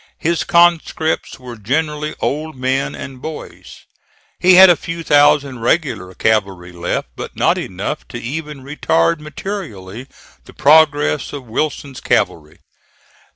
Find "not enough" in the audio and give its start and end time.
7.35-8.07